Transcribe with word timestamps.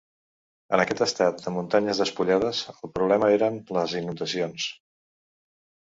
En 0.77 0.81
aquest 0.83 1.03
estat 1.05 1.43
de 1.43 1.53
muntanyes 1.59 2.01
despullades, 2.03 2.65
el 2.75 2.93
problema 2.99 3.31
eren 3.39 3.63
les 3.79 3.97
inundacions. 4.05 4.71